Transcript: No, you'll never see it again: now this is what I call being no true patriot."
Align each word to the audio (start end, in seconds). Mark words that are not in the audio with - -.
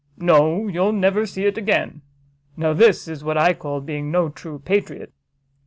No, 0.17 0.67
you'll 0.67 0.93
never 0.93 1.27
see 1.27 1.45
it 1.45 1.59
again: 1.59 2.01
now 2.57 2.73
this 2.73 3.07
is 3.07 3.23
what 3.23 3.37
I 3.37 3.53
call 3.53 3.81
being 3.81 4.09
no 4.09 4.29
true 4.29 4.57
patriot." 4.57 5.13